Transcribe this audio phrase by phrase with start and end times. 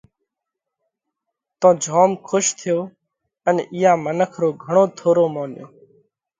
[1.59, 2.79] تو جوم کُش ٿيو
[3.47, 5.65] ان اِيئا منک رو گھڻو ٿورو مونيو۔